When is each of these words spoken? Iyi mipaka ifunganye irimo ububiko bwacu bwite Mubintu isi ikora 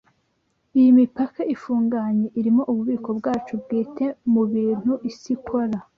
Iyi 0.77 0.89
mipaka 0.99 1.41
ifunganye 1.55 2.27
irimo 2.39 2.61
ububiko 2.71 3.09
bwacu 3.19 3.53
bwite 3.61 4.05
Mubintu 4.33 4.91
isi 5.09 5.27
ikora 5.37 5.77